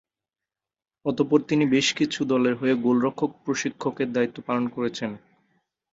[1.05, 5.11] অতঃপর তিনি বেশ কিছু দলের হয়ে গোলরক্ষক প্রশিক্ষকের দায়িত্ব পালন করেছেন।